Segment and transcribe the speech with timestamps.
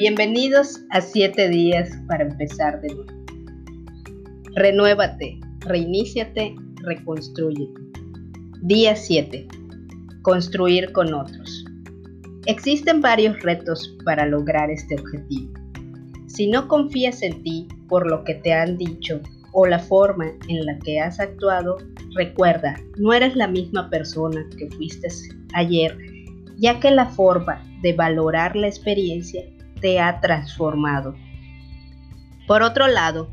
[0.00, 3.12] Bienvenidos a 7 días para empezar de nuevo.
[4.54, 7.78] Renuévate, reiníciate, reconstrúyete.
[8.62, 9.46] Día 7.
[10.22, 11.66] Construir con otros.
[12.46, 15.52] Existen varios retos para lograr este objetivo.
[16.28, 19.20] Si no confías en ti por lo que te han dicho
[19.52, 21.76] o la forma en la que has actuado,
[22.16, 25.08] recuerda, no eres la misma persona que fuiste
[25.52, 25.94] ayer,
[26.56, 29.44] ya que la forma de valorar la experiencia
[29.80, 31.14] te ha transformado.
[32.46, 33.30] Por otro lado,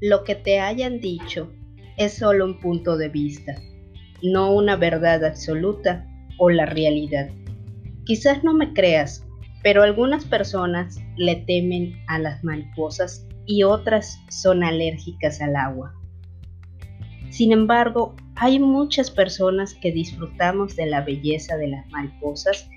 [0.00, 1.52] lo que te hayan dicho
[1.96, 3.54] es solo un punto de vista,
[4.22, 6.06] no una verdad absoluta
[6.38, 7.30] o la realidad.
[8.04, 9.24] Quizás no me creas,
[9.62, 15.94] pero algunas personas le temen a las mariposas y otras son alérgicas al agua.
[17.30, 22.68] Sin embargo, hay muchas personas que disfrutamos de la belleza de las mariposas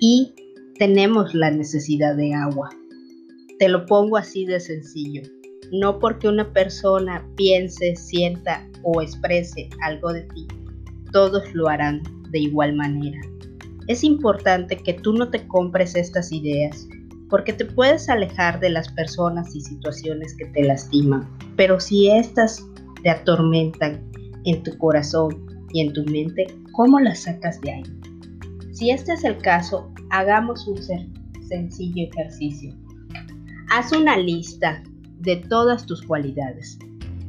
[0.00, 0.34] y
[0.78, 2.70] tenemos la necesidad de agua.
[3.58, 5.22] Te lo pongo así de sencillo.
[5.72, 10.46] No porque una persona piense, sienta o exprese algo de ti,
[11.12, 13.18] todos lo harán de igual manera.
[13.88, 16.86] Es importante que tú no te compres estas ideas
[17.28, 22.64] porque te puedes alejar de las personas y situaciones que te lastiman, pero si estas
[23.02, 24.08] te atormentan
[24.44, 27.82] en tu corazón y en tu mente, ¿cómo las sacas de ahí?
[28.76, 30.76] Si este es el caso, hagamos un
[31.48, 32.74] sencillo ejercicio.
[33.70, 34.82] Haz una lista
[35.18, 36.78] de todas tus cualidades.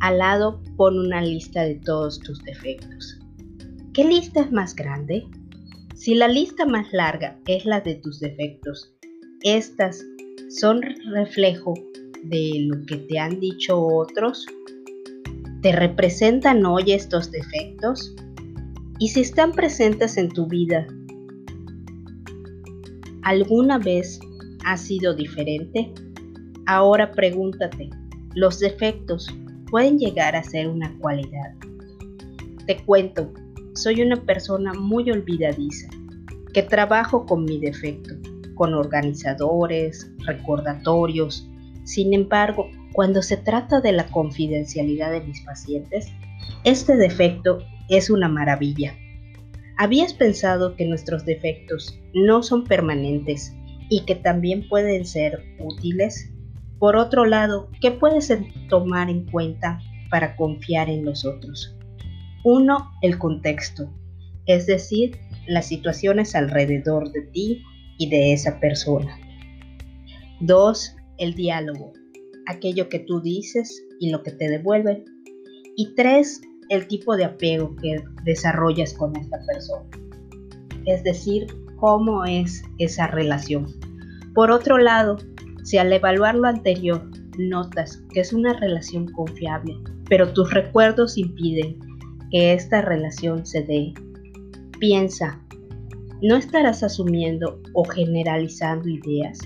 [0.00, 3.20] Al lado pon una lista de todos tus defectos.
[3.92, 5.26] ¿Qué lista es más grande?
[5.94, 8.94] Si la lista más larga es la de tus defectos,
[9.42, 10.02] estas
[10.48, 10.80] son
[11.12, 11.74] reflejo
[12.22, 14.46] de lo que te han dicho otros.
[15.60, 18.16] ¿Te representan hoy estos defectos?
[18.98, 20.86] Y si están presentes en tu vida,
[23.24, 24.20] ¿Alguna vez
[24.66, 25.94] ha sido diferente?
[26.66, 27.88] Ahora pregúntate,
[28.34, 29.26] ¿los defectos
[29.70, 31.54] pueden llegar a ser una cualidad?
[32.66, 33.32] Te cuento,
[33.74, 35.88] soy una persona muy olvidadiza,
[36.52, 38.14] que trabajo con mi defecto,
[38.56, 41.48] con organizadores, recordatorios.
[41.84, 46.12] Sin embargo, cuando se trata de la confidencialidad de mis pacientes,
[46.64, 48.94] este defecto es una maravilla
[49.76, 53.54] ¿Habías pensado que nuestros defectos no son permanentes
[53.90, 56.30] y que también pueden ser útiles?
[56.78, 58.32] Por otro lado, ¿qué puedes
[58.68, 59.80] tomar en cuenta
[60.10, 61.76] para confiar en los otros?
[62.44, 63.92] Uno, el contexto,
[64.46, 65.18] es decir,
[65.48, 67.62] las situaciones alrededor de ti
[67.98, 69.18] y de esa persona.
[70.40, 71.92] Dos, el diálogo,
[72.46, 75.04] aquello que tú dices y lo que te devuelven.
[75.76, 79.84] Y tres, el tipo de apego que desarrollas con esta persona.
[80.86, 83.66] Es decir, cómo es esa relación.
[84.34, 85.18] Por otro lado,
[85.62, 89.76] si al evaluar lo anterior notas que es una relación confiable,
[90.08, 91.78] pero tus recuerdos impiden
[92.30, 93.94] que esta relación se dé,
[94.78, 95.40] piensa,
[96.22, 99.38] ¿no estarás asumiendo o generalizando ideas?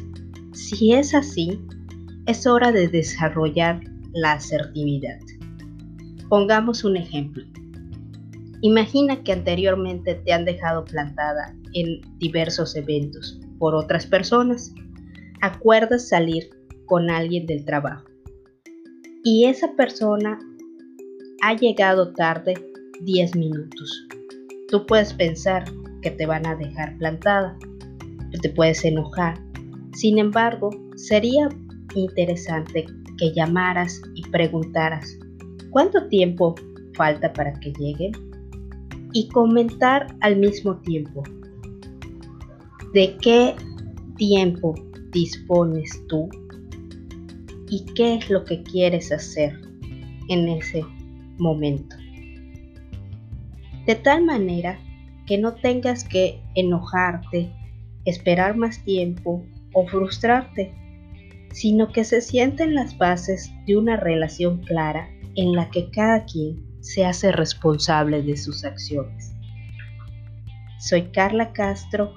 [0.52, 1.60] Si es así,
[2.26, 3.80] es hora de desarrollar
[4.12, 5.18] la asertividad.
[6.28, 7.44] Pongamos un ejemplo.
[8.60, 14.74] Imagina que anteriormente te han dejado plantada en diversos eventos por otras personas.
[15.40, 16.50] Acuerdas salir
[16.86, 18.04] con alguien del trabajo
[19.24, 20.38] y esa persona
[21.42, 22.54] ha llegado tarde
[23.02, 24.06] 10 minutos.
[24.68, 25.64] Tú puedes pensar
[26.02, 27.56] que te van a dejar plantada,
[28.40, 29.38] te puedes enojar.
[29.94, 31.48] Sin embargo, sería
[31.94, 32.86] interesante
[33.18, 35.18] que llamaras y preguntaras
[35.70, 36.54] cuánto tiempo
[36.94, 38.12] falta para que llegue
[39.12, 41.22] y comentar al mismo tiempo.
[42.92, 43.54] De qué
[44.16, 44.74] tiempo
[45.12, 46.28] dispones tú
[47.70, 49.58] y qué es lo que quieres hacer
[50.28, 50.84] en ese
[51.38, 51.96] momento.
[53.86, 54.78] De tal manera
[55.26, 57.50] que no tengas que enojarte,
[58.04, 60.72] esperar más tiempo o frustrarte,
[61.52, 66.66] sino que se sienten las bases de una relación clara en la que cada quien
[66.80, 69.32] se hace responsable de sus acciones.
[70.80, 72.12] Soy Carla Castro,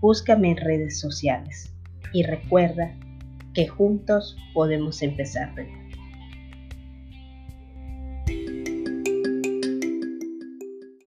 [0.00, 1.72] búscame en redes sociales
[2.12, 2.92] y recuerda
[3.54, 5.54] que juntos podemos empezar.